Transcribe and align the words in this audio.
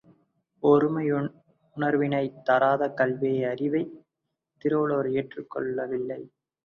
ஒருமையுணர்வினைத் 0.63 2.41
தராத 2.43 2.89
கல்வியை 2.91 3.43
அறிவை 3.43 3.83
திருவள்ளுவர் 4.61 5.11
ஏற்றுக் 5.11 5.49
கொள்ளவில்லை. 5.49 6.21